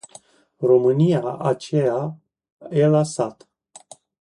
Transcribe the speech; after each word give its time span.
România 0.57 1.23
aceea 1.37 2.17
e 2.69 2.85
la 2.87 3.03
sat. 3.03 3.49